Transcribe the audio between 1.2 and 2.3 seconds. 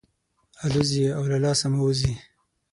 له لاسه مو وځي.